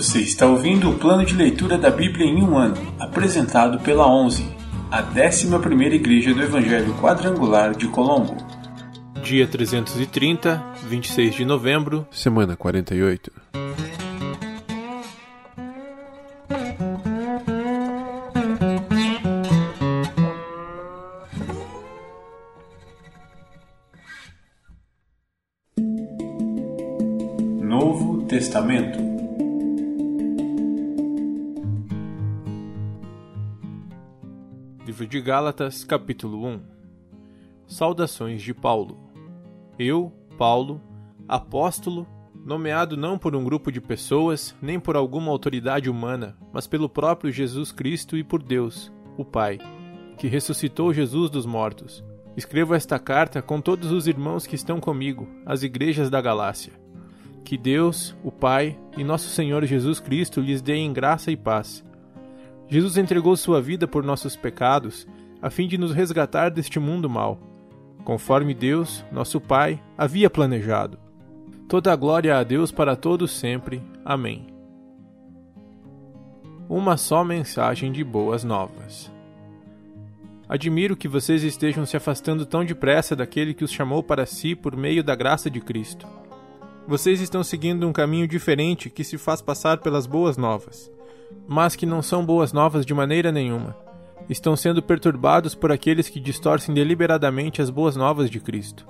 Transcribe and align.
Você 0.00 0.20
está 0.20 0.46
ouvindo 0.46 0.88
o 0.88 0.98
plano 0.98 1.26
de 1.26 1.34
leitura 1.34 1.76
da 1.76 1.90
Bíblia 1.90 2.24
em 2.24 2.42
um 2.42 2.56
ano, 2.56 2.74
apresentado 2.98 3.78
pela 3.80 4.10
11, 4.10 4.50
a 4.90 5.02
11ª 5.02 5.92
Igreja 5.92 6.32
do 6.32 6.42
Evangelho 6.42 6.94
Quadrangular 6.94 7.76
de 7.76 7.86
Colombo. 7.86 8.34
Dia 9.22 9.46
330, 9.46 10.64
26 10.88 11.34
de 11.34 11.44
novembro, 11.44 12.08
semana 12.10 12.56
48. 12.56 13.30
Novo 27.62 28.22
Testamento 28.22 29.09
de 35.10 35.20
Gálatas, 35.20 35.82
capítulo 35.82 36.46
1 36.46 36.60
Saudações 37.66 38.40
de 38.40 38.54
Paulo 38.54 38.96
Eu, 39.76 40.12
Paulo, 40.38 40.80
apóstolo, 41.26 42.06
nomeado 42.32 42.96
não 42.96 43.18
por 43.18 43.34
um 43.34 43.42
grupo 43.42 43.72
de 43.72 43.80
pessoas, 43.80 44.54
nem 44.62 44.78
por 44.78 44.94
alguma 44.94 45.32
autoridade 45.32 45.90
humana, 45.90 46.38
mas 46.52 46.68
pelo 46.68 46.88
próprio 46.88 47.32
Jesus 47.32 47.72
Cristo 47.72 48.16
e 48.16 48.22
por 48.22 48.40
Deus, 48.40 48.92
o 49.18 49.24
Pai, 49.24 49.58
que 50.16 50.28
ressuscitou 50.28 50.94
Jesus 50.94 51.28
dos 51.28 51.44
mortos. 51.44 52.04
Escrevo 52.36 52.72
esta 52.72 52.96
carta 52.96 53.42
com 53.42 53.60
todos 53.60 53.90
os 53.90 54.06
irmãos 54.06 54.46
que 54.46 54.54
estão 54.54 54.78
comigo, 54.78 55.26
as 55.44 55.64
igrejas 55.64 56.08
da 56.08 56.20
Galácia. 56.20 56.72
Que 57.44 57.58
Deus, 57.58 58.16
o 58.22 58.30
Pai 58.30 58.78
e 58.96 59.02
nosso 59.02 59.28
Senhor 59.28 59.64
Jesus 59.64 59.98
Cristo 59.98 60.40
lhes 60.40 60.62
deem 60.62 60.92
graça 60.92 61.32
e 61.32 61.36
paz. 61.36 61.84
Jesus 62.70 62.96
entregou 62.96 63.36
sua 63.36 63.60
vida 63.60 63.88
por 63.88 64.04
nossos 64.04 64.36
pecados, 64.36 65.06
a 65.42 65.50
fim 65.50 65.66
de 65.66 65.76
nos 65.76 65.92
resgatar 65.92 66.50
deste 66.50 66.78
mundo 66.78 67.10
mau, 67.10 67.40
conforme 68.04 68.54
Deus, 68.54 69.04
nosso 69.10 69.40
Pai, 69.40 69.82
havia 69.98 70.30
planejado. 70.30 70.96
Toda 71.68 71.92
a 71.92 71.96
glória 71.96 72.38
a 72.38 72.44
Deus 72.44 72.70
para 72.70 72.94
todos 72.94 73.32
sempre. 73.32 73.82
Amém. 74.04 74.46
Uma 76.68 76.96
só 76.96 77.24
mensagem 77.24 77.90
de 77.90 78.04
boas 78.04 78.44
novas. 78.44 79.10
Admiro 80.48 80.96
que 80.96 81.08
vocês 81.08 81.42
estejam 81.42 81.84
se 81.86 81.96
afastando 81.96 82.46
tão 82.46 82.64
depressa 82.64 83.16
daquele 83.16 83.54
que 83.54 83.64
os 83.64 83.72
chamou 83.72 84.02
para 84.02 84.26
si 84.26 84.54
por 84.54 84.76
meio 84.76 85.02
da 85.02 85.14
graça 85.14 85.50
de 85.50 85.60
Cristo. 85.60 86.06
Vocês 86.86 87.20
estão 87.20 87.42
seguindo 87.42 87.86
um 87.86 87.92
caminho 87.92 88.26
diferente 88.26 88.90
que 88.90 89.04
se 89.04 89.16
faz 89.16 89.40
passar 89.40 89.78
pelas 89.78 90.06
boas 90.06 90.36
novas, 90.36 90.90
mas 91.48 91.74
que 91.74 91.86
não 91.86 92.02
são 92.02 92.24
boas 92.24 92.52
novas 92.52 92.86
de 92.86 92.94
maneira 92.94 93.32
nenhuma. 93.32 93.76
Estão 94.28 94.54
sendo 94.54 94.82
perturbados 94.82 95.54
por 95.54 95.72
aqueles 95.72 96.08
que 96.08 96.20
distorcem 96.20 96.74
deliberadamente 96.74 97.60
as 97.60 97.70
boas 97.70 97.96
novas 97.96 98.30
de 98.30 98.38
Cristo. 98.38 98.86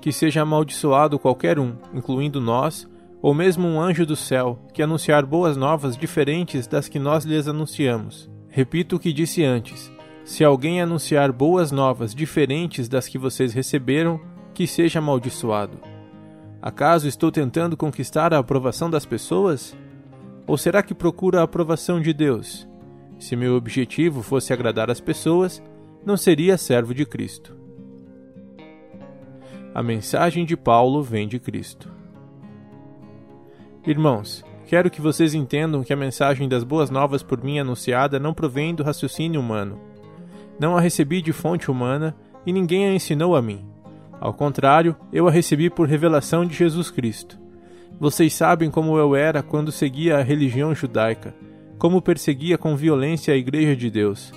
Que 0.00 0.12
seja 0.12 0.42
amaldiçoado 0.42 1.18
qualquer 1.18 1.58
um, 1.58 1.74
incluindo 1.94 2.40
nós, 2.40 2.88
ou 3.22 3.34
mesmo 3.34 3.66
um 3.66 3.80
anjo 3.80 4.04
do 4.04 4.16
céu, 4.16 4.58
que 4.72 4.82
anunciar 4.82 5.24
boas 5.24 5.56
novas 5.56 5.96
diferentes 5.96 6.66
das 6.66 6.88
que 6.88 6.98
nós 6.98 7.24
lhes 7.24 7.48
anunciamos. 7.48 8.30
Repito 8.48 8.96
o 8.96 8.98
que 8.98 9.12
disse 9.12 9.44
antes: 9.44 9.90
se 10.24 10.42
alguém 10.42 10.80
anunciar 10.80 11.30
boas 11.30 11.70
novas 11.70 12.14
diferentes 12.14 12.88
das 12.88 13.06
que 13.06 13.18
vocês 13.18 13.52
receberam, 13.52 14.20
que 14.52 14.66
seja 14.66 14.98
amaldiçoado. 14.98 15.78
Acaso 16.60 17.06
estou 17.06 17.30
tentando 17.30 17.76
conquistar 17.76 18.34
a 18.34 18.38
aprovação 18.38 18.90
das 18.90 19.06
pessoas? 19.06 19.76
Ou 20.46 20.56
será 20.56 20.82
que 20.82 20.94
procuro 20.94 21.38
a 21.38 21.42
aprovação 21.42 22.00
de 22.00 22.12
Deus? 22.12 22.68
Se 23.18 23.34
meu 23.34 23.56
objetivo 23.56 24.22
fosse 24.22 24.52
agradar 24.52 24.90
as 24.90 25.00
pessoas, 25.00 25.62
não 26.04 26.16
seria 26.16 26.56
servo 26.56 26.94
de 26.94 27.04
Cristo. 27.04 27.56
A 29.74 29.82
mensagem 29.82 30.44
de 30.44 30.56
Paulo 30.56 31.02
vem 31.02 31.26
de 31.26 31.38
Cristo. 31.38 31.90
Irmãos, 33.86 34.44
quero 34.66 34.90
que 34.90 35.00
vocês 35.00 35.34
entendam 35.34 35.82
que 35.82 35.92
a 35.92 35.96
mensagem 35.96 36.48
das 36.48 36.64
boas 36.64 36.90
novas 36.90 37.22
por 37.22 37.42
mim 37.42 37.58
anunciada 37.58 38.18
não 38.18 38.34
provém 38.34 38.74
do 38.74 38.82
raciocínio 38.82 39.40
humano. 39.40 39.80
Não 40.58 40.76
a 40.76 40.80
recebi 40.80 41.20
de 41.20 41.32
fonte 41.32 41.70
humana 41.70 42.16
e 42.44 42.52
ninguém 42.52 42.86
a 42.86 42.94
ensinou 42.94 43.36
a 43.36 43.42
mim 43.42 43.76
ao 44.20 44.32
contrário, 44.32 44.96
eu 45.12 45.28
a 45.28 45.30
recebi 45.30 45.68
por 45.68 45.88
revelação 45.88 46.46
de 46.46 46.54
Jesus 46.54 46.90
Cristo. 46.90 47.38
Vocês 47.98 48.34
sabem 48.34 48.70
como 48.70 48.98
eu 48.98 49.16
era 49.16 49.42
quando 49.42 49.72
seguia 49.72 50.18
a 50.18 50.22
religião 50.22 50.74
judaica, 50.74 51.34
como 51.78 52.02
perseguia 52.02 52.58
com 52.58 52.76
violência 52.76 53.32
a 53.32 53.36
Igreja 53.36 53.74
de 53.74 53.90
Deus. 53.90 54.32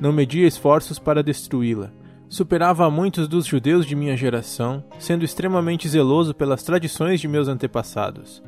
Não 0.00 0.10
media 0.10 0.46
esforços 0.46 0.98
para 0.98 1.22
destruí-la. 1.22 1.92
Superava 2.30 2.86
a 2.86 2.90
muitos 2.90 3.28
dos 3.28 3.44
judeus 3.44 3.84
de 3.84 3.94
minha 3.94 4.16
geração, 4.16 4.82
sendo 4.98 5.22
extremamente 5.22 5.86
zeloso 5.86 6.34
pelas 6.34 6.62
tradições 6.62 7.20
de 7.20 7.28
meus 7.28 7.46
antepassados. 7.46 8.42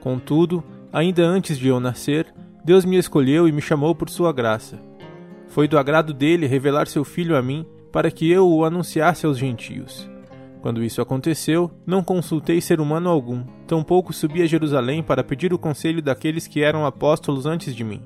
Contudo, 0.00 0.62
ainda 0.92 1.22
antes 1.22 1.58
de 1.58 1.68
eu 1.68 1.80
nascer, 1.80 2.26
Deus 2.62 2.84
me 2.84 2.98
escolheu 2.98 3.48
e 3.48 3.52
me 3.52 3.62
chamou 3.62 3.94
por 3.94 4.10
sua 4.10 4.30
graça. 4.30 4.78
Foi 5.48 5.66
do 5.66 5.78
agrado 5.78 6.12
dele 6.12 6.46
revelar 6.46 6.86
seu 6.86 7.02
filho 7.02 7.34
a 7.34 7.40
mim 7.40 7.66
para 7.90 8.10
que 8.10 8.30
eu 8.30 8.46
o 8.46 8.62
anunciasse 8.62 9.24
aos 9.24 9.38
gentios. 9.38 10.08
Quando 10.60 10.84
isso 10.84 11.00
aconteceu, 11.00 11.70
não 11.86 12.02
consultei 12.02 12.60
ser 12.60 12.80
humano 12.80 13.08
algum, 13.08 13.44
tampouco 13.66 14.12
subi 14.12 14.42
a 14.42 14.46
Jerusalém 14.46 15.02
para 15.02 15.24
pedir 15.24 15.54
o 15.54 15.58
conselho 15.58 16.02
daqueles 16.02 16.46
que 16.46 16.62
eram 16.62 16.84
apóstolos 16.84 17.46
antes 17.46 17.74
de 17.74 17.82
mim. 17.82 18.02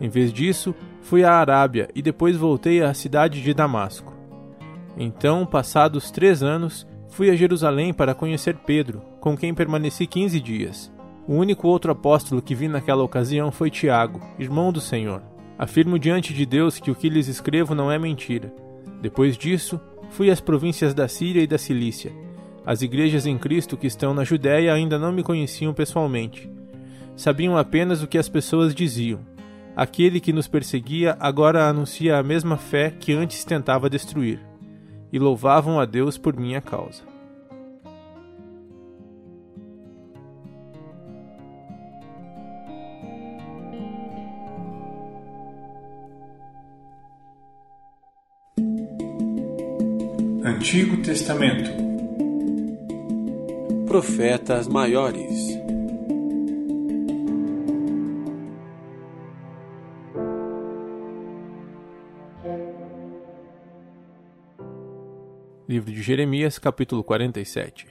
Em 0.00 0.08
vez 0.08 0.32
disso, 0.32 0.74
fui 1.00 1.22
à 1.22 1.34
Arábia 1.34 1.88
e 1.94 2.02
depois 2.02 2.36
voltei 2.36 2.82
à 2.82 2.92
cidade 2.92 3.40
de 3.40 3.54
Damasco. 3.54 4.12
Então, 4.96 5.46
passados 5.46 6.10
três 6.10 6.42
anos, 6.42 6.86
fui 7.08 7.30
a 7.30 7.36
Jerusalém 7.36 7.94
para 7.94 8.14
conhecer 8.14 8.56
Pedro, 8.66 9.00
com 9.20 9.36
quem 9.36 9.54
permaneci 9.54 10.06
quinze 10.06 10.40
dias. 10.40 10.92
O 11.26 11.34
único 11.34 11.68
outro 11.68 11.92
apóstolo 11.92 12.42
que 12.42 12.54
vi 12.54 12.66
naquela 12.66 13.04
ocasião 13.04 13.52
foi 13.52 13.70
Tiago, 13.70 14.20
irmão 14.38 14.72
do 14.72 14.80
Senhor. 14.80 15.22
Afirmo 15.56 15.98
diante 15.98 16.34
de 16.34 16.44
Deus 16.44 16.80
que 16.80 16.90
o 16.90 16.94
que 16.94 17.08
lhes 17.08 17.28
escrevo 17.28 17.74
não 17.74 17.90
é 17.90 17.98
mentira. 17.98 18.52
Depois 19.04 19.36
disso, 19.36 19.78
fui 20.12 20.30
às 20.30 20.40
províncias 20.40 20.94
da 20.94 21.06
Síria 21.06 21.42
e 21.42 21.46
da 21.46 21.58
Cilícia. 21.58 22.10
As 22.64 22.80
igrejas 22.80 23.26
em 23.26 23.36
Cristo 23.36 23.76
que 23.76 23.86
estão 23.86 24.14
na 24.14 24.24
Judéia 24.24 24.72
ainda 24.72 24.98
não 24.98 25.12
me 25.12 25.22
conheciam 25.22 25.74
pessoalmente. 25.74 26.50
Sabiam 27.14 27.54
apenas 27.54 28.02
o 28.02 28.06
que 28.06 28.16
as 28.16 28.30
pessoas 28.30 28.74
diziam. 28.74 29.20
Aquele 29.76 30.20
que 30.20 30.32
nos 30.32 30.48
perseguia 30.48 31.18
agora 31.20 31.68
anuncia 31.68 32.16
a 32.16 32.22
mesma 32.22 32.56
fé 32.56 32.90
que 32.90 33.12
antes 33.12 33.44
tentava 33.44 33.90
destruir. 33.90 34.40
E 35.12 35.18
louvavam 35.18 35.78
a 35.78 35.84
Deus 35.84 36.16
por 36.16 36.34
minha 36.34 36.62
causa. 36.62 37.02
Antigo 50.64 50.96
Testamento. 51.02 51.70
Profetas 53.86 54.66
Maiores. 54.66 55.58
Livro 65.68 65.92
de 65.92 66.00
Jeremias, 66.00 66.58
capítulo 66.58 67.04
47 67.04 67.86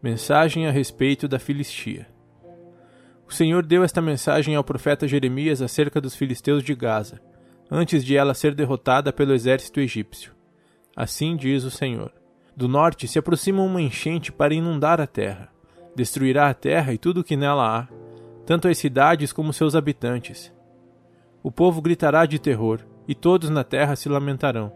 Mensagem 0.00 0.68
a 0.68 0.70
respeito 0.70 1.26
da 1.26 1.40
Filistia. 1.40 2.06
O 3.26 3.32
Senhor 3.32 3.66
deu 3.66 3.82
esta 3.82 4.00
mensagem 4.00 4.54
ao 4.54 4.62
profeta 4.62 5.08
Jeremias 5.08 5.60
acerca 5.60 6.00
dos 6.00 6.14
filisteus 6.14 6.62
de 6.62 6.72
Gaza, 6.72 7.20
antes 7.68 8.04
de 8.04 8.16
ela 8.16 8.32
ser 8.32 8.54
derrotada 8.54 9.12
pelo 9.12 9.34
exército 9.34 9.80
egípcio. 9.80 10.33
Assim 10.96 11.36
diz 11.36 11.64
o 11.64 11.70
Senhor: 11.70 12.12
Do 12.56 12.68
norte 12.68 13.08
se 13.08 13.18
aproxima 13.18 13.62
uma 13.62 13.82
enchente 13.82 14.30
para 14.30 14.54
inundar 14.54 15.00
a 15.00 15.06
terra. 15.06 15.48
Destruirá 15.94 16.48
a 16.48 16.54
terra 16.54 16.92
e 16.92 16.98
tudo 16.98 17.20
o 17.20 17.24
que 17.24 17.36
nela 17.36 17.80
há, 17.80 17.88
tanto 18.46 18.68
as 18.68 18.78
cidades 18.78 19.32
como 19.32 19.52
seus 19.52 19.74
habitantes. 19.74 20.52
O 21.42 21.50
povo 21.50 21.82
gritará 21.82 22.26
de 22.26 22.38
terror, 22.38 22.80
e 23.06 23.14
todos 23.14 23.50
na 23.50 23.64
terra 23.64 23.96
se 23.96 24.08
lamentarão. 24.08 24.72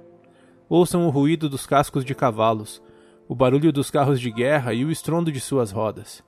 Ouçam 0.69 1.07
o 1.07 1.11
ruído 1.11 1.49
dos 1.49 1.67
cascos 1.67 2.05
de 2.05 2.15
cavalos, 2.15 2.83
o 3.27 3.35
barulho 3.35 3.73
dos 3.73 3.91
carros 3.91 4.21
de 4.21 4.31
guerra 4.31 4.75
e 4.75 4.85
o 4.85 4.91
estrondo 4.91 5.33
de 5.33 5.41
suas 5.41 5.71
rodas. 5.71 6.23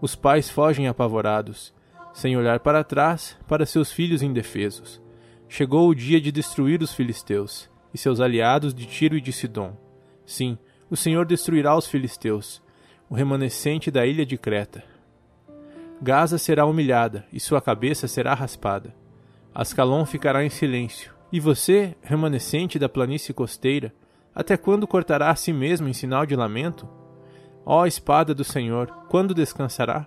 Os 0.00 0.14
pais 0.14 0.50
fogem 0.50 0.88
apavorados, 0.88 1.72
sem 2.12 2.36
olhar 2.36 2.60
para 2.60 2.84
trás, 2.84 3.36
para 3.46 3.66
seus 3.66 3.90
filhos 3.90 4.22
indefesos. 4.22 5.00
Chegou 5.48 5.88
o 5.88 5.94
dia 5.94 6.20
de 6.20 6.30
destruir 6.30 6.82
os 6.82 6.92
filisteus 6.92 7.70
e 7.92 7.98
seus 7.98 8.20
aliados 8.20 8.74
de 8.74 8.86
Tiro 8.86 9.16
e 9.16 9.20
de 9.20 9.32
Sidom. 9.32 9.76
Sim, 10.24 10.58
o 10.90 10.96
Senhor 10.96 11.26
destruirá 11.26 11.76
os 11.76 11.86
filisteus, 11.86 12.62
o 13.08 13.14
remanescente 13.14 13.90
da 13.90 14.06
ilha 14.06 14.24
de 14.24 14.36
Creta. 14.36 14.84
Gaza 16.00 16.38
será 16.38 16.64
humilhada 16.64 17.26
e 17.32 17.40
sua 17.40 17.60
cabeça 17.60 18.06
será 18.06 18.34
raspada. 18.34 18.94
Ascalon 19.54 20.04
ficará 20.04 20.44
em 20.44 20.50
silêncio. 20.50 21.12
E 21.32 21.40
você, 21.40 21.96
remanescente 22.00 22.78
da 22.78 22.88
planície 22.88 23.34
costeira, 23.34 23.92
até 24.34 24.56
quando 24.56 24.86
cortará 24.86 25.30
a 25.30 25.36
si 25.36 25.52
mesmo 25.52 25.88
em 25.88 25.92
sinal 25.92 26.24
de 26.24 26.36
lamento? 26.36 26.88
Ó 27.66 27.84
espada 27.84 28.34
do 28.34 28.44
Senhor, 28.44 28.86
quando 29.08 29.34
descansará? 29.34 30.06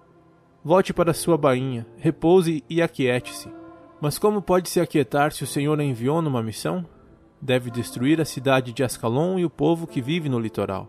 Volte 0.63 0.94
para 0.94 1.13
sua 1.13 1.38
bainha, 1.38 1.86
repouse 1.98 2.63
e 2.69 2.81
aquiete-se. 2.81 3.51
Mas 4.00 4.18
como 4.18 4.42
pode 4.42 4.69
se 4.69 4.80
aquietar 4.80 5.31
se 5.31 5.44
o 5.44 5.48
Senhor 5.48 5.80
a 5.80 5.84
enviou 5.84 6.22
numa 6.22 6.42
missão? 6.42 6.86
Deve 7.43 7.71
destruir 7.71 8.21
a 8.21 8.25
cidade 8.25 8.71
de 8.71 8.83
Ascalon 8.83 9.39
e 9.39 9.45
o 9.45 9.49
povo 9.49 9.88
que 9.88 9.99
vive 9.99 10.29
no 10.29 10.38
litoral. 10.38 10.88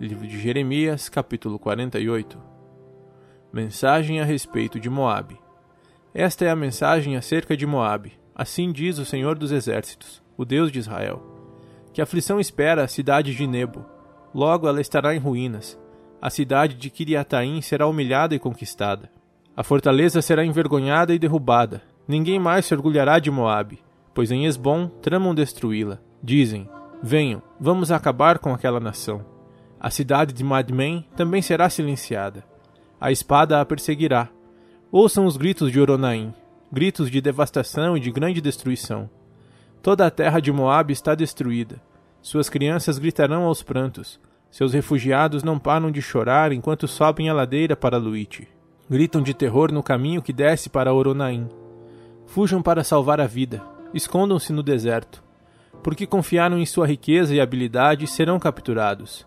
Livro 0.00 0.26
de 0.26 0.40
Jeremias, 0.40 1.10
capítulo 1.10 1.58
48 1.58 2.40
Mensagem 3.52 4.18
a 4.18 4.24
respeito 4.24 4.80
de 4.80 4.88
Moabe. 4.88 5.38
Esta 6.14 6.46
é 6.46 6.48
a 6.48 6.56
mensagem 6.56 7.18
acerca 7.18 7.54
de 7.54 7.66
Moabe. 7.66 8.18
Assim 8.34 8.72
diz 8.72 8.96
o 8.96 9.04
Senhor 9.04 9.36
dos 9.36 9.52
Exércitos, 9.52 10.22
o 10.38 10.44
Deus 10.46 10.72
de 10.72 10.78
Israel: 10.78 11.22
Que 11.92 12.00
aflição 12.00 12.40
espera 12.40 12.82
a 12.82 12.88
cidade 12.88 13.34
de 13.34 13.46
Nebo. 13.46 13.84
Logo 14.34 14.66
ela 14.66 14.80
estará 14.80 15.14
em 15.14 15.18
ruínas. 15.18 15.78
A 16.22 16.30
cidade 16.30 16.76
de 16.76 16.88
Kiriataim 16.88 17.60
será 17.60 17.86
humilhada 17.86 18.34
e 18.34 18.38
conquistada. 18.38 19.10
A 19.54 19.62
fortaleza 19.62 20.22
será 20.22 20.42
envergonhada 20.46 21.12
e 21.12 21.18
derrubada. 21.18 21.82
Ninguém 22.08 22.38
mais 22.38 22.64
se 22.64 22.74
orgulhará 22.74 23.18
de 23.18 23.30
Moabe, 23.30 23.82
pois 24.14 24.30
em 24.30 24.46
Esbom 24.46 24.88
tramam 24.88 25.34
destruí-la. 25.34 25.98
Dizem: 26.22 26.68
Venham, 27.02 27.42
vamos 27.58 27.90
acabar 27.90 28.38
com 28.38 28.52
aquela 28.52 28.80
nação. 28.80 29.24
A 29.78 29.90
cidade 29.90 30.32
de 30.32 30.44
Madmen 30.44 31.06
também 31.16 31.40
será 31.40 31.70
silenciada 31.70 32.44
a 33.00 33.10
espada 33.10 33.60
a 33.60 33.64
perseguirá. 33.64 34.28
Ouçam 34.92 35.24
os 35.24 35.36
gritos 35.36 35.72
de 35.72 35.80
Oronaim, 35.80 36.34
gritos 36.70 37.10
de 37.10 37.20
devastação 37.20 37.96
e 37.96 38.00
de 38.00 38.10
grande 38.10 38.40
destruição. 38.42 39.08
Toda 39.80 40.06
a 40.06 40.10
terra 40.10 40.38
de 40.38 40.52
Moabe 40.52 40.92
está 40.92 41.14
destruída. 41.14 41.80
Suas 42.20 42.50
crianças 42.50 42.98
gritarão 42.98 43.44
aos 43.44 43.62
prantos. 43.62 44.20
Seus 44.50 44.74
refugiados 44.74 45.42
não 45.42 45.58
param 45.58 45.90
de 45.90 46.02
chorar 46.02 46.52
enquanto 46.52 46.86
sobem 46.86 47.30
a 47.30 47.32
ladeira 47.32 47.74
para 47.74 47.96
Luite. 47.96 48.46
Gritam 48.90 49.22
de 49.22 49.32
terror 49.32 49.72
no 49.72 49.82
caminho 49.82 50.20
que 50.20 50.32
desce 50.32 50.68
para 50.68 50.92
Oronaim. 50.92 51.48
Fujam 52.26 52.60
para 52.60 52.84
salvar 52.84 53.20
a 53.20 53.26
vida. 53.26 53.62
Escondam-se 53.92 54.52
no 54.52 54.62
deserto. 54.62 55.22
Porque 55.82 56.06
confiaram 56.06 56.58
em 56.58 56.66
sua 56.66 56.86
riqueza 56.86 57.34
e 57.34 57.40
habilidade, 57.40 58.06
serão 58.06 58.38
capturados. 58.38 59.26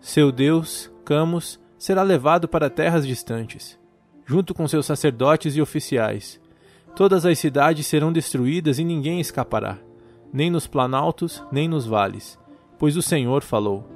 Seu 0.00 0.32
Deus, 0.32 0.90
Camus, 1.04 1.60
será 1.78 2.02
levado 2.02 2.48
para 2.48 2.70
terras 2.70 3.06
distantes, 3.06 3.78
junto 4.24 4.54
com 4.54 4.66
seus 4.66 4.86
sacerdotes 4.86 5.56
e 5.56 5.60
oficiais. 5.60 6.40
Todas 6.94 7.26
as 7.26 7.38
cidades 7.38 7.86
serão 7.86 8.12
destruídas 8.12 8.78
e 8.78 8.84
ninguém 8.84 9.20
escapará, 9.20 9.78
nem 10.32 10.50
nos 10.50 10.66
planaltos, 10.66 11.44
nem 11.50 11.68
nos 11.68 11.86
vales, 11.86 12.38
pois 12.78 12.96
o 12.96 13.02
Senhor 13.02 13.42
falou. 13.42 13.88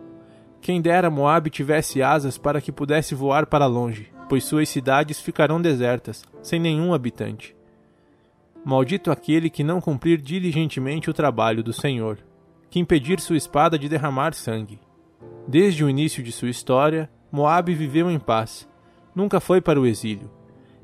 Quem 0.60 0.80
dera 0.80 1.10
Moabe 1.10 1.50
tivesse 1.50 2.02
asas 2.02 2.36
para 2.36 2.60
que 2.60 2.72
pudesse 2.72 3.14
voar 3.14 3.46
para 3.46 3.66
longe, 3.66 4.12
pois 4.28 4.44
suas 4.44 4.68
cidades 4.68 5.20
ficarão 5.20 5.60
desertas, 5.60 6.24
sem 6.42 6.58
nenhum 6.58 6.92
habitante. 6.92 7.55
Maldito 8.68 9.12
aquele 9.12 9.48
que 9.48 9.62
não 9.62 9.80
cumprir 9.80 10.20
diligentemente 10.20 11.08
o 11.08 11.14
trabalho 11.14 11.62
do 11.62 11.72
Senhor, 11.72 12.18
que 12.68 12.80
impedir 12.80 13.20
sua 13.20 13.36
espada 13.36 13.78
de 13.78 13.88
derramar 13.88 14.34
sangue. 14.34 14.80
Desde 15.46 15.84
o 15.84 15.88
início 15.88 16.20
de 16.20 16.32
sua 16.32 16.50
história, 16.50 17.08
Moabe 17.30 17.76
viveu 17.76 18.10
em 18.10 18.18
paz. 18.18 18.68
Nunca 19.14 19.38
foi 19.38 19.60
para 19.60 19.80
o 19.80 19.86
exílio. 19.86 20.28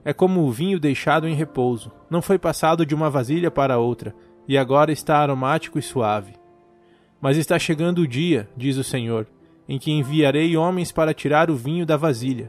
É 0.05 0.13
como 0.13 0.43
o 0.43 0.53
vinho 0.53 0.79
deixado 0.79 1.27
em 1.27 1.35
repouso, 1.35 1.91
não 2.09 2.23
foi 2.23 2.39
passado 2.39 2.87
de 2.87 2.95
uma 2.95 3.11
vasilha 3.11 3.51
para 3.51 3.81
outra, 3.81 4.15
e 4.47 4.57
agora 4.57 4.93
está 4.93 5.19
aromático 5.19 5.77
e 5.77 5.83
suave. 5.83 6.35
Mas 7.21 7.37
está 7.37 7.59
chegando 7.59 8.03
o 8.03 8.07
dia, 8.07 8.49
diz 8.57 8.77
o 8.77 8.85
Senhor, 8.85 9.27
em 9.69 9.77
que 9.77 9.91
enviarei 9.91 10.57
homens 10.57 10.93
para 10.93 11.13
tirar 11.13 11.51
o 11.51 11.57
vinho 11.57 11.85
da 11.85 11.97
vasilha. 11.97 12.49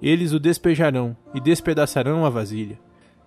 Eles 0.00 0.32
o 0.32 0.38
despejarão 0.38 1.16
e 1.34 1.40
despedaçarão 1.40 2.24
a 2.24 2.30
vasilha. 2.30 2.78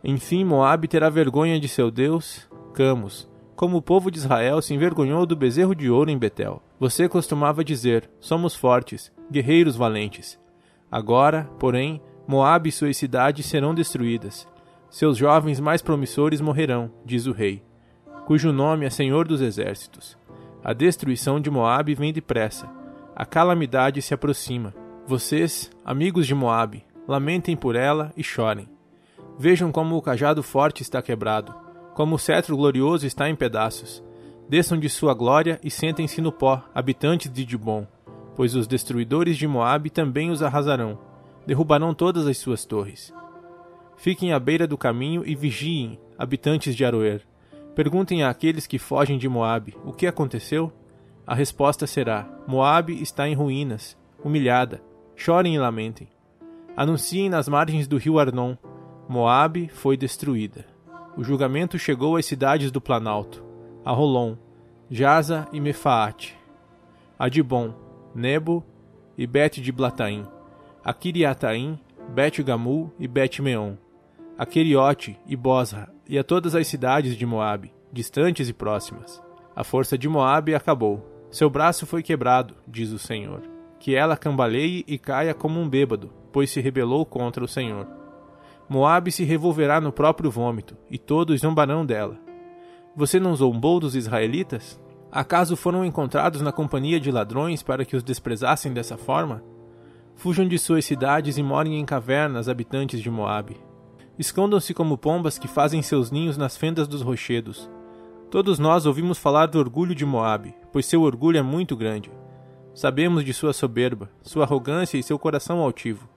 Enfim, 0.04 0.44
Moabe 0.44 0.88
terá 0.88 1.10
vergonha 1.10 1.60
de 1.60 1.70
seu 1.70 1.90
Deus, 1.90 2.50
Camus, 2.74 3.30
como 3.56 3.78
o 3.78 3.82
povo 3.82 4.12
de 4.12 4.18
Israel 4.18 4.62
se 4.62 4.74
envergonhou 4.74 5.26
do 5.26 5.36
bezerro 5.36 5.74
de 5.74 5.90
ouro 5.90 6.10
em 6.10 6.18
Betel. 6.18 6.62
Você 6.78 7.08
costumava 7.08 7.64
dizer: 7.64 8.10
Somos 8.20 8.54
fortes, 8.54 9.12
guerreiros 9.32 9.78
valentes. 9.78 10.38
Agora, 10.92 11.50
porém, 11.58 12.02
Moabe 12.28 12.70
e 12.70 12.72
suas 12.72 12.98
cidades 12.98 13.46
serão 13.46 13.74
destruídas. 13.74 14.48
Seus 14.90 15.18
jovens 15.18 15.60
mais 15.60 15.82
promissores 15.82 16.42
morrerão, 16.42 16.92
diz 17.06 17.26
o 17.26 17.32
rei, 17.32 17.64
cujo 18.26 18.52
nome 18.52 18.86
é 18.86 18.90
Senhor 18.90 19.28
dos 19.28 19.42
Exércitos. 19.42 20.18
A 20.64 20.74
destruição 20.74 21.40
de 21.40 21.50
Moabe 21.50 21.96
vem 21.96 22.14
depressa. 22.14 22.70
A 23.16 23.26
calamidade 23.26 24.02
se 24.02 24.14
aproxima. 24.14 24.74
Vocês, 25.06 25.70
amigos 25.84 26.28
de 26.28 26.36
Moabe, 26.36 26.86
lamentem 27.08 27.56
por 27.56 27.76
ela 27.76 28.14
e 28.16 28.24
chorem. 28.24 28.73
Vejam 29.38 29.72
como 29.72 29.98
o 29.98 30.02
cajado 30.02 30.44
forte 30.44 30.82
está 30.82 31.02
quebrado 31.02 31.64
como 31.94 32.16
o 32.16 32.20
cetro 32.20 32.58
glorioso 32.58 33.06
está 33.06 33.30
em 33.30 33.36
pedaços. 33.36 34.04
Desçam 34.50 34.78
de 34.78 34.90
sua 34.90 35.14
glória 35.14 35.60
e 35.64 35.70
sentem-se 35.70 36.22
no 36.22 36.32
pó, 36.32 36.64
habitantes 36.74 37.32
de 37.32 37.46
Dibon, 37.46 37.88
pois 38.36 38.56
os 38.56 38.68
destruidores 38.68 39.38
de 39.38 39.48
Moabe 39.48 39.90
também 39.90 40.30
os 40.30 40.44
arrasarão, 40.44 41.00
derrubarão 41.46 41.94
todas 41.94 42.28
as 42.28 42.38
suas 42.38 42.66
torres. 42.66 43.14
Fiquem 43.96 44.34
à 44.34 44.40
beira 44.40 44.68
do 44.68 44.78
caminho 44.78 45.24
e 45.26 45.36
vigiem, 45.36 46.00
habitantes 46.18 46.76
de 46.76 46.84
Aroer. 46.84 47.22
Perguntem 47.76 48.24
àqueles 48.24 48.68
que 48.68 48.78
fogem 48.78 49.18
de 49.18 49.30
Moabe 49.30 49.76
o 49.86 49.94
que 49.94 50.06
aconteceu. 50.06 50.72
A 51.26 51.34
resposta 51.34 51.88
será: 51.88 52.28
Moabe 52.46 53.02
está 53.02 53.28
em 53.28 53.34
ruínas, 53.34 53.98
humilhada. 54.24 54.82
Chorem 55.16 55.56
e 55.56 55.60
lamentem. 55.60 56.08
Anunciem 56.76 57.30
nas 57.30 57.48
margens 57.48 57.88
do 57.88 57.98
rio 57.98 58.20
Arnon: 58.20 58.56
Moabe 59.08 59.68
foi 59.68 59.98
destruída 59.98 60.74
o 61.16 61.24
julgamento 61.24 61.78
chegou 61.78 62.16
às 62.16 62.26
cidades 62.26 62.72
do 62.72 62.82
Planalto, 62.82 63.44
a 63.86 63.92
Rolon, 63.92 64.36
Jaza 64.90 65.48
e 65.52 65.60
Mefaate, 65.60 66.36
a 67.18 67.30
Dibon, 67.30 67.74
Nebo 68.16 68.64
e 69.18 69.28
Bet 69.28 69.62
de 69.62 69.72
Blataim, 69.72 70.26
a 70.84 70.94
Kiriataim, 70.94 71.80
Bet 72.10 72.42
Gamul 72.42 72.92
e 73.00 73.08
Bet 73.08 73.42
Meon, 73.42 73.76
a 74.38 74.46
Queriote 74.46 75.20
e 75.28 75.36
Bosra 75.36 75.90
e 76.08 76.18
a 76.18 76.24
todas 76.24 76.56
as 76.56 76.68
cidades 76.68 77.16
de 77.16 77.26
Moabe, 77.26 77.72
distantes 77.92 78.50
e 78.50 78.54
próximas. 78.54 79.22
A 79.56 79.64
força 79.64 79.98
de 79.98 80.10
Moabe 80.10 80.56
acabou. 80.56 81.08
Seu 81.30 81.50
braço 81.50 81.86
foi 81.86 82.02
quebrado, 82.02 82.56
diz 82.68 82.92
o 82.92 83.00
Senhor. 83.00 83.42
Que 83.80 83.96
ela 83.96 84.18
cambaleie 84.18 84.84
e 84.88 84.98
caia 84.98 85.34
como 85.34 85.60
um 85.60 85.70
bêbado, 85.70 86.12
pois 86.32 86.50
se 86.50 86.60
rebelou 86.60 87.06
contra 87.06 87.44
o 87.44 87.48
Senhor. 87.48 88.03
Moabe 88.70 89.12
se 89.12 89.24
revolverá 89.24 89.82
no 89.82 89.92
próprio 89.92 90.32
vômito, 90.32 90.76
e 90.90 90.98
todos 90.98 91.42
zombarão 91.42 91.86
dela. 91.86 92.18
Você 92.96 93.20
não 93.20 93.36
zombou 93.36 93.80
dos 93.80 93.96
israelitas? 93.96 94.80
Acaso 95.12 95.56
foram 95.56 95.86
encontrados 95.86 96.42
na 96.42 96.52
companhia 96.52 97.00
de 97.00 97.12
ladrões 97.12 97.62
para 97.62 97.86
que 97.86 97.96
os 97.96 98.04
desprezassem 98.04 98.74
dessa 98.74 98.98
forma? 98.98 99.44
Fujam 100.16 100.48
de 100.48 100.58
suas 100.58 100.86
cidades 100.86 101.38
e 101.38 101.44
morem 101.44 101.80
em 101.80 101.86
cavernas, 101.86 102.48
habitantes 102.48 103.02
de 103.02 103.10
Moabe. 103.10 103.58
Escondam-se 104.18 104.74
como 104.74 104.98
pombas 104.98 105.38
que 105.38 105.48
fazem 105.48 105.82
seus 105.82 106.12
ninhos 106.12 106.38
nas 106.38 106.56
fendas 106.56 106.88
dos 106.88 107.02
rochedos. 107.02 107.70
Todos 108.30 108.60
nós 108.60 108.86
ouvimos 108.86 109.18
falar 109.18 109.48
do 109.48 109.60
orgulho 109.60 109.94
de 109.94 110.06
Moabe, 110.06 110.56
pois 110.72 110.86
seu 110.86 111.02
orgulho 111.02 111.38
é 111.38 111.44
muito 111.44 111.76
grande. 111.76 112.12
Sabemos 112.74 113.24
de 113.24 113.34
sua 113.34 113.54
soberba, 113.54 114.10
sua 114.22 114.46
arrogância 114.46 114.98
e 114.98 115.04
seu 115.04 115.20
coração 115.20 115.60
altivo. 115.60 116.13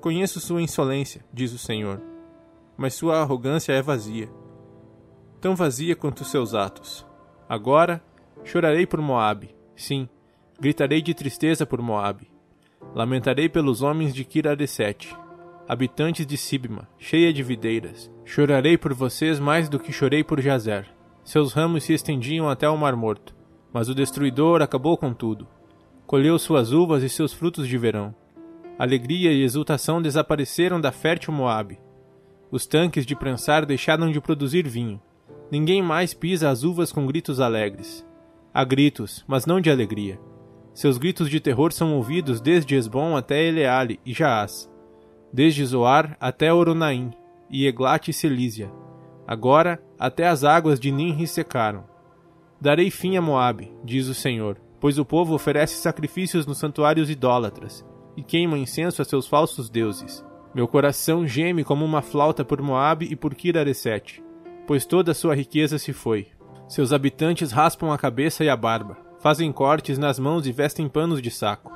Conheço 0.00 0.38
sua 0.38 0.62
insolência, 0.62 1.24
diz 1.32 1.52
o 1.52 1.58
Senhor, 1.58 2.00
mas 2.76 2.94
sua 2.94 3.20
arrogância 3.20 3.72
é 3.72 3.82
vazia, 3.82 4.30
tão 5.40 5.56
vazia 5.56 5.96
quanto 5.96 6.24
seus 6.24 6.54
atos. 6.54 7.04
Agora 7.48 8.00
chorarei 8.44 8.86
por 8.86 9.00
Moabe, 9.00 9.56
sim, 9.74 10.08
gritarei 10.60 11.02
de 11.02 11.14
tristeza 11.14 11.66
por 11.66 11.82
Moabe. 11.82 12.30
Lamentarei 12.94 13.48
pelos 13.48 13.82
homens 13.82 14.14
de 14.14 14.24
Kiraresete, 14.24 15.16
habitantes 15.68 16.24
de 16.24 16.36
Sibma, 16.36 16.88
cheia 16.96 17.32
de 17.32 17.42
videiras. 17.42 18.10
Chorarei 18.24 18.78
por 18.78 18.94
vocês 18.94 19.40
mais 19.40 19.68
do 19.68 19.80
que 19.80 19.92
chorei 19.92 20.22
por 20.22 20.40
Jazer. 20.40 20.86
Seus 21.24 21.52
ramos 21.52 21.84
se 21.84 21.92
estendiam 21.92 22.48
até 22.48 22.68
o 22.68 22.76
Mar 22.78 22.94
Morto, 22.94 23.34
mas 23.72 23.88
o 23.88 23.94
destruidor 23.94 24.62
acabou 24.62 24.96
com 24.96 25.12
tudo. 25.12 25.46
Colheu 26.06 26.38
suas 26.38 26.72
uvas 26.72 27.02
e 27.02 27.08
seus 27.08 27.32
frutos 27.32 27.68
de 27.68 27.76
verão. 27.76 28.14
Alegria 28.78 29.32
e 29.32 29.42
exultação 29.42 30.00
desapareceram 30.00 30.80
da 30.80 30.92
fértil 30.92 31.32
Moabe. 31.32 31.80
Os 32.48 32.64
tanques 32.64 33.04
de 33.04 33.16
prensar 33.16 33.66
deixaram 33.66 34.08
de 34.08 34.20
produzir 34.20 34.68
vinho. 34.68 35.02
Ninguém 35.50 35.82
mais 35.82 36.14
pisa 36.14 36.48
as 36.48 36.62
uvas 36.62 36.92
com 36.92 37.04
gritos 37.04 37.40
alegres. 37.40 38.06
Há 38.54 38.62
gritos, 38.62 39.24
mas 39.26 39.46
não 39.46 39.60
de 39.60 39.68
alegria. 39.68 40.20
Seus 40.72 40.96
gritos 40.96 41.28
de 41.28 41.40
terror 41.40 41.72
são 41.72 41.96
ouvidos 41.96 42.40
desde 42.40 42.76
Esbom 42.76 43.16
até 43.16 43.42
Eleale 43.42 43.98
e 44.06 44.12
Jaás. 44.14 44.70
desde 45.32 45.66
Zoar 45.66 46.16
até 46.20 46.54
Oronaim 46.54 47.10
e 47.50 47.66
Eglat 47.66 48.08
e 48.08 48.12
Selísia. 48.12 48.70
Agora 49.26 49.82
até 49.98 50.28
as 50.28 50.44
águas 50.44 50.78
de 50.78 50.92
Ninri 50.92 51.26
secaram. 51.26 51.82
Darei 52.60 52.92
fim 52.92 53.16
a 53.16 53.20
Moabe, 53.20 53.72
diz 53.82 54.06
o 54.06 54.14
Senhor, 54.14 54.56
pois 54.78 54.98
o 54.98 55.04
povo 55.04 55.34
oferece 55.34 55.82
sacrifícios 55.82 56.46
nos 56.46 56.58
santuários 56.58 57.10
idólatras 57.10 57.84
e 58.18 58.22
queima 58.24 58.58
incenso 58.58 59.00
a 59.00 59.04
seus 59.04 59.28
falsos 59.28 59.70
deuses. 59.70 60.26
Meu 60.52 60.66
coração 60.66 61.24
geme 61.24 61.62
como 61.62 61.84
uma 61.84 62.02
flauta 62.02 62.44
por 62.44 62.60
Moabe 62.60 63.06
e 63.08 63.14
por 63.14 63.32
Kiraresete, 63.32 64.20
pois 64.66 64.84
toda 64.84 65.12
a 65.12 65.14
sua 65.14 65.36
riqueza 65.36 65.78
se 65.78 65.92
foi. 65.92 66.26
Seus 66.66 66.92
habitantes 66.92 67.52
raspam 67.52 67.92
a 67.92 67.96
cabeça 67.96 68.42
e 68.42 68.48
a 68.48 68.56
barba, 68.56 68.98
fazem 69.20 69.52
cortes 69.52 69.98
nas 69.98 70.18
mãos 70.18 70.48
e 70.48 70.52
vestem 70.52 70.88
panos 70.88 71.22
de 71.22 71.30
saco. 71.30 71.70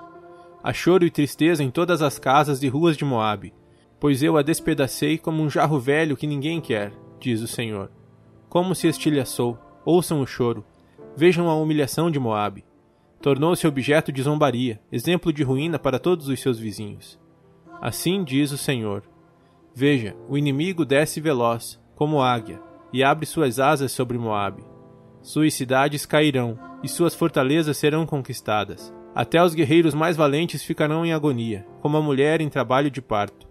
Há 0.64 0.72
choro 0.72 1.06
e 1.06 1.12
tristeza 1.12 1.62
em 1.62 1.70
todas 1.70 2.02
as 2.02 2.18
casas 2.18 2.60
e 2.64 2.68
ruas 2.68 2.96
de 2.96 3.04
Moabe, 3.04 3.54
pois 4.00 4.20
eu 4.20 4.36
a 4.36 4.42
despedacei 4.42 5.18
como 5.18 5.44
um 5.44 5.48
jarro 5.48 5.78
velho 5.78 6.16
que 6.16 6.26
ninguém 6.26 6.60
quer, 6.60 6.92
diz 7.20 7.40
o 7.40 7.46
Senhor. 7.46 7.88
Como 8.48 8.74
se 8.74 8.88
estilhaçou, 8.88 9.56
ouçam 9.84 10.20
o 10.20 10.26
choro, 10.26 10.64
vejam 11.16 11.48
a 11.48 11.54
humilhação 11.54 12.10
de 12.10 12.18
Moabe. 12.18 12.64
Tornou-se 13.22 13.64
objeto 13.68 14.10
de 14.10 14.20
zombaria, 14.20 14.80
exemplo 14.90 15.32
de 15.32 15.44
ruína 15.44 15.78
para 15.78 16.00
todos 16.00 16.26
os 16.26 16.40
seus 16.40 16.58
vizinhos. 16.58 17.20
Assim 17.80 18.24
diz 18.24 18.50
o 18.50 18.58
Senhor: 18.58 19.04
Veja, 19.72 20.16
o 20.28 20.36
inimigo 20.36 20.84
desce 20.84 21.20
veloz, 21.20 21.80
como 21.94 22.20
águia, 22.20 22.60
e 22.92 23.04
abre 23.04 23.24
suas 23.24 23.60
asas 23.60 23.92
sobre 23.92 24.18
Moabe. 24.18 24.64
Suas 25.22 25.54
cidades 25.54 26.04
cairão, 26.04 26.58
e 26.82 26.88
suas 26.88 27.14
fortalezas 27.14 27.76
serão 27.76 28.04
conquistadas. 28.04 28.92
Até 29.14 29.40
os 29.40 29.54
guerreiros 29.54 29.94
mais 29.94 30.16
valentes 30.16 30.64
ficarão 30.64 31.06
em 31.06 31.12
agonia, 31.12 31.64
como 31.80 31.96
a 31.96 32.02
mulher 32.02 32.40
em 32.40 32.48
trabalho 32.48 32.90
de 32.90 33.00
parto. 33.00 33.46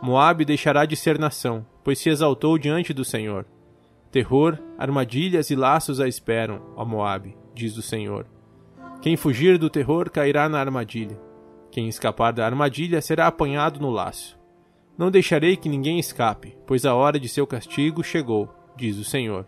Moabe 0.00 0.46
deixará 0.46 0.86
de 0.86 0.96
ser 0.96 1.18
nação, 1.18 1.66
pois 1.84 1.98
se 1.98 2.08
exaltou 2.08 2.56
diante 2.56 2.94
do 2.94 3.04
Senhor. 3.04 3.44
Terror, 4.10 4.58
armadilhas 4.78 5.50
e 5.50 5.54
laços 5.54 6.00
a 6.00 6.08
esperam, 6.08 6.62
ó 6.74 6.86
Moabe, 6.86 7.36
diz 7.54 7.76
o 7.76 7.82
Senhor. 7.82 8.26
Quem 9.00 9.16
fugir 9.16 9.56
do 9.56 9.70
terror 9.70 10.10
cairá 10.10 10.46
na 10.46 10.60
armadilha. 10.60 11.18
Quem 11.70 11.88
escapar 11.88 12.34
da 12.34 12.44
armadilha 12.44 13.00
será 13.00 13.26
apanhado 13.26 13.80
no 13.80 13.88
laço. 13.88 14.38
Não 14.98 15.10
deixarei 15.10 15.56
que 15.56 15.70
ninguém 15.70 15.98
escape, 15.98 16.54
pois 16.66 16.84
a 16.84 16.94
hora 16.94 17.18
de 17.18 17.26
seu 17.26 17.46
castigo 17.46 18.04
chegou, 18.04 18.54
diz 18.76 18.98
o 18.98 19.04
Senhor. 19.04 19.46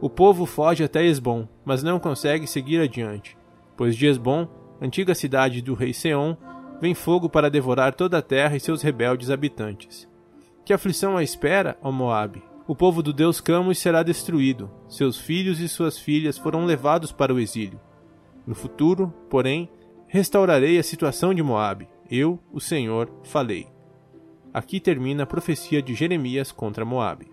O 0.00 0.08
povo 0.08 0.46
foge 0.46 0.84
até 0.84 1.04
Esbom, 1.04 1.48
mas 1.64 1.82
não 1.82 1.98
consegue 1.98 2.46
seguir 2.46 2.80
adiante, 2.80 3.36
pois 3.76 3.96
de 3.96 4.06
Esbom, 4.06 4.46
antiga 4.80 5.16
cidade 5.16 5.60
do 5.60 5.74
rei 5.74 5.92
Seom, 5.92 6.36
vem 6.80 6.94
fogo 6.94 7.28
para 7.28 7.50
devorar 7.50 7.92
toda 7.92 8.18
a 8.18 8.22
terra 8.22 8.54
e 8.54 8.60
seus 8.60 8.82
rebeldes 8.82 9.30
habitantes. 9.30 10.08
Que 10.64 10.72
aflição 10.72 11.16
a 11.16 11.24
espera, 11.24 11.76
ó 11.82 11.90
Moabe? 11.90 12.40
O 12.68 12.76
povo 12.76 13.02
do 13.02 13.12
deus 13.12 13.40
Camus 13.40 13.78
será 13.78 14.04
destruído, 14.04 14.70
seus 14.88 15.18
filhos 15.18 15.58
e 15.58 15.68
suas 15.68 15.98
filhas 15.98 16.38
foram 16.38 16.64
levados 16.64 17.10
para 17.10 17.34
o 17.34 17.40
exílio. 17.40 17.80
No 18.46 18.54
futuro, 18.54 19.12
porém, 19.28 19.68
restaurarei 20.06 20.78
a 20.78 20.82
situação 20.82 21.34
de 21.34 21.42
Moabe. 21.42 21.88
Eu, 22.08 22.38
o 22.52 22.60
Senhor, 22.60 23.10
falei. 23.24 23.66
Aqui 24.54 24.78
termina 24.78 25.24
a 25.24 25.26
profecia 25.26 25.82
de 25.82 25.94
Jeremias 25.94 26.52
contra 26.52 26.84
Moabe. 26.84 27.26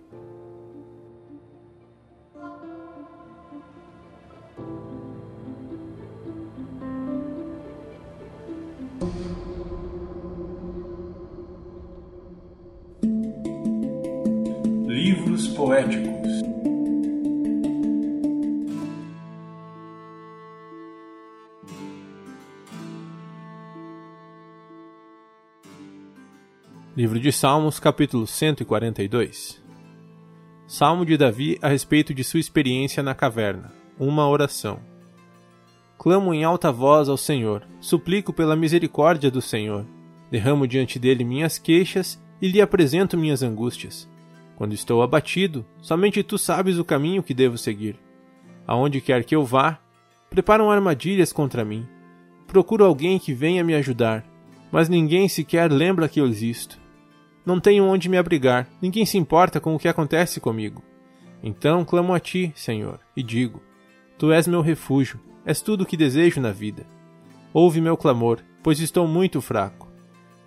Livros 14.86 15.48
poéticos 15.48 16.43
Livro 27.04 27.20
de 27.20 27.30
Salmos, 27.30 27.78
capítulo 27.78 28.26
142 28.26 29.62
Salmo 30.66 31.04
de 31.04 31.18
Davi 31.18 31.58
a 31.60 31.68
respeito 31.68 32.14
de 32.14 32.24
sua 32.24 32.40
experiência 32.40 33.02
na 33.02 33.14
caverna. 33.14 33.74
Uma 33.98 34.26
oração. 34.26 34.80
Clamo 35.98 36.32
em 36.32 36.44
alta 36.44 36.72
voz 36.72 37.10
ao 37.10 37.18
Senhor, 37.18 37.62
suplico 37.78 38.32
pela 38.32 38.56
misericórdia 38.56 39.30
do 39.30 39.42
Senhor. 39.42 39.84
Derramo 40.30 40.66
diante 40.66 40.98
dele 40.98 41.24
minhas 41.24 41.58
queixas 41.58 42.18
e 42.40 42.48
lhe 42.48 42.62
apresento 42.62 43.18
minhas 43.18 43.42
angústias. 43.42 44.08
Quando 44.56 44.72
estou 44.72 45.02
abatido, 45.02 45.62
somente 45.82 46.22
tu 46.22 46.38
sabes 46.38 46.78
o 46.78 46.86
caminho 46.86 47.22
que 47.22 47.34
devo 47.34 47.58
seguir. 47.58 47.98
Aonde 48.66 49.02
quer 49.02 49.24
que 49.24 49.36
eu 49.36 49.44
vá, 49.44 49.78
preparam 50.30 50.70
armadilhas 50.70 51.34
contra 51.34 51.66
mim. 51.66 51.86
Procuro 52.46 52.82
alguém 52.82 53.18
que 53.18 53.34
venha 53.34 53.62
me 53.62 53.74
ajudar, 53.74 54.24
mas 54.72 54.88
ninguém 54.88 55.28
sequer 55.28 55.70
lembra 55.70 56.08
que 56.08 56.18
eu 56.18 56.26
existo. 56.26 56.82
Não 57.44 57.60
tenho 57.60 57.84
onde 57.84 58.08
me 58.08 58.16
abrigar, 58.16 58.68
ninguém 58.80 59.04
se 59.04 59.18
importa 59.18 59.60
com 59.60 59.74
o 59.74 59.78
que 59.78 59.88
acontece 59.88 60.40
comigo. 60.40 60.82
Então 61.42 61.84
clamo 61.84 62.14
a 62.14 62.20
ti, 62.20 62.52
Senhor, 62.54 63.00
e 63.14 63.22
digo: 63.22 63.62
Tu 64.18 64.32
és 64.32 64.46
meu 64.46 64.62
refúgio, 64.62 65.20
és 65.44 65.60
tudo 65.60 65.82
o 65.82 65.86
que 65.86 65.96
desejo 65.96 66.40
na 66.40 66.52
vida. 66.52 66.86
Ouve 67.52 67.80
meu 67.80 67.96
clamor, 67.96 68.40
pois 68.62 68.80
estou 68.80 69.06
muito 69.06 69.40
fraco. 69.40 69.92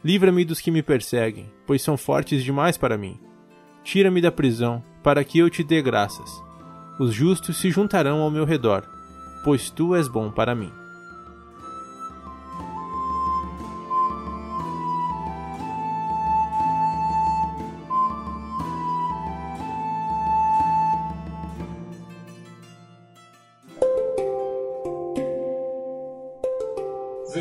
Livra-me 0.03 0.43
dos 0.43 0.59
que 0.59 0.71
me 0.71 0.81
perseguem, 0.81 1.51
pois 1.65 1.81
são 1.81 1.97
fortes 1.97 2.43
demais 2.43 2.77
para 2.77 2.97
mim. 2.97 3.19
Tira-me 3.83 4.21
da 4.21 4.31
prisão, 4.31 4.83
para 5.03 5.23
que 5.23 5.39
eu 5.39 5.49
te 5.49 5.63
dê 5.63 5.81
graças. 5.81 6.43
Os 6.99 7.13
justos 7.13 7.57
se 7.57 7.69
juntarão 7.69 8.21
ao 8.21 8.31
meu 8.31 8.43
redor, 8.43 8.83
pois 9.43 9.69
tu 9.69 9.95
és 9.95 10.07
bom 10.07 10.31
para 10.31 10.55
mim. 10.55 10.71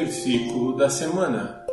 Versículo 0.07 0.77
da 0.77 0.89
semana. 0.89 1.67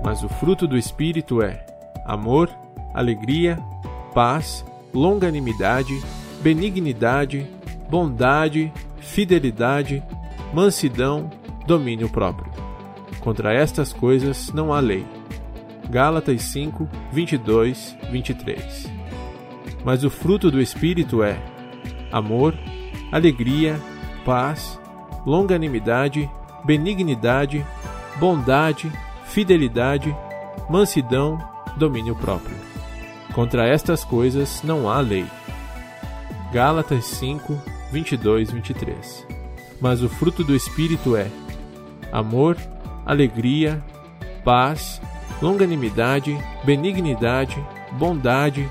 Mas 0.00 0.22
o 0.22 0.28
fruto 0.28 0.68
do 0.68 0.78
Espírito 0.78 1.42
é 1.42 1.66
amor, 2.06 2.48
alegria, 2.94 3.58
paz, 4.14 4.64
longanimidade, 4.94 5.92
benignidade, 6.40 7.50
bondade, 7.90 8.72
fidelidade, 9.00 10.00
mansidão, 10.52 11.28
domínio 11.66 12.08
próprio. 12.08 12.52
Contra 13.18 13.52
estas 13.52 13.92
coisas 13.92 14.52
não 14.52 14.72
há 14.72 14.78
lei. 14.78 15.04
Gálatas 15.90 16.42
5, 16.42 16.88
22, 17.10 17.96
23. 18.12 18.86
Mas 19.84 20.04
o 20.04 20.10
fruto 20.10 20.48
do 20.48 20.60
Espírito 20.60 21.20
é 21.20 21.53
amor, 22.14 22.56
alegria, 23.10 23.80
paz, 24.24 24.78
longanimidade, 25.26 26.30
benignidade, 26.64 27.66
bondade, 28.20 28.90
fidelidade, 29.24 30.16
mansidão, 30.70 31.36
domínio 31.76 32.14
próprio. 32.14 32.56
Contra 33.34 33.66
estas 33.66 34.04
coisas 34.04 34.62
não 34.62 34.88
há 34.88 35.00
lei. 35.00 35.26
Gálatas 36.52 37.04
5, 37.06 37.60
22, 37.90 38.52
23. 38.52 39.26
Mas 39.80 40.00
o 40.00 40.08
fruto 40.08 40.44
do 40.44 40.54
Espírito 40.54 41.16
é 41.16 41.26
amor, 42.12 42.56
alegria, 43.04 43.82
paz, 44.44 45.02
longanimidade, 45.42 46.38
benignidade, 46.62 47.56
bondade, 47.98 48.68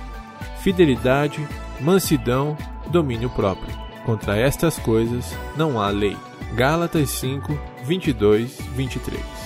fidelidade, 0.61 1.45
mansidão, 1.81 2.57
domínio 2.93 3.29
próprio. 3.31 3.73
Contra 4.05 4.37
estas 4.37 4.77
coisas 4.77 5.35
não 5.57 5.81
há 5.81 5.89
lei. 5.89 6.15
Gálatas 6.53 7.09
5, 7.09 7.57
22, 7.83 8.57
23. 8.75 9.42